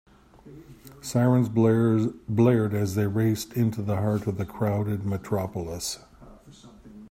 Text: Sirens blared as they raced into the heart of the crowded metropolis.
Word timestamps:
Sirens 0.99 1.47
blared 1.47 2.73
as 2.73 2.95
they 2.95 3.05
raced 3.05 3.53
into 3.53 3.83
the 3.83 3.97
heart 3.97 4.25
of 4.25 4.39
the 4.39 4.45
crowded 4.47 5.05
metropolis. 5.05 5.99